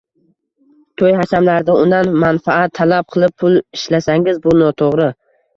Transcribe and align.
To‘y-hashamlarda 1.01 1.75
undan 1.81 2.09
manfaat 2.23 2.73
talab 2.81 3.13
qilib 3.17 3.37
pul 3.45 3.61
ishlasangiz, 3.81 4.41
bu 4.49 4.57
noto‘g‘ri. 4.65 5.11